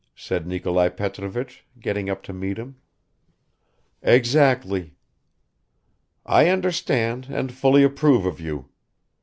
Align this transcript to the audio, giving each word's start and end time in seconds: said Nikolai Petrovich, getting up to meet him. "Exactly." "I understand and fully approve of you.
said 0.15 0.47
Nikolai 0.47 0.89
Petrovich, 0.89 1.63
getting 1.79 2.09
up 2.09 2.23
to 2.23 2.33
meet 2.33 2.57
him. 2.57 2.77
"Exactly." 4.01 4.95
"I 6.25 6.49
understand 6.49 7.27
and 7.29 7.53
fully 7.53 7.83
approve 7.83 8.25
of 8.25 8.39
you. 8.39 8.69